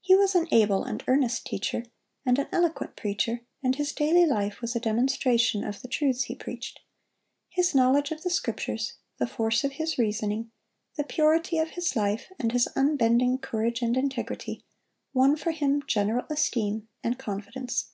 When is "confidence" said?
17.18-17.90